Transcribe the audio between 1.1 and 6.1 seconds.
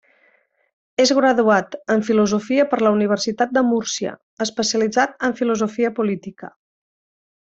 graduat en filosofia per la Universitat de Múrcia, especialitzat en filosofia